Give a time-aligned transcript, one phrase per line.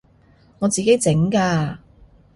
[0.57, 1.77] 我自己整㗎